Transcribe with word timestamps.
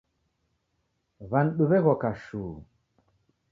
W'anidu 1.29 1.63
w'eghoka 1.69 2.11
shuu 2.21 2.55